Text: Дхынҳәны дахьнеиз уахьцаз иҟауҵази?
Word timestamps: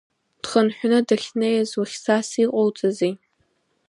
Дхынҳәны 0.41 0.97
дахьнеиз 1.07 1.71
уахьцаз 1.79 2.29
иҟауҵази? 2.43 3.13